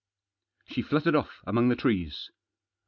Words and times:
She 0.65 0.81
fluttered 0.81 1.13
off 1.15 1.41
among 1.45 1.69
the 1.69 1.75
trees. 1.75 2.31